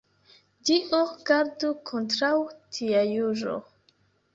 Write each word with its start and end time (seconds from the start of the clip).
Dio 0.69 1.01
gardu 1.29 1.69
kontraŭ 1.93 2.33
tia 2.59 3.09
juĝo. 3.15 3.61